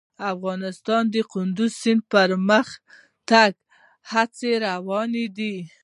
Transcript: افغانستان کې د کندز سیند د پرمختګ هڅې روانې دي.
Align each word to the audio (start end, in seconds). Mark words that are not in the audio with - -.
افغانستان 0.33 1.03
کې 1.13 1.21
د 1.25 1.27
کندز 1.33 1.71
سیند 1.81 2.01
د 2.05 2.09
پرمختګ 2.13 3.51
هڅې 4.11 4.51
روانې 4.65 5.25
دي. 5.37 5.55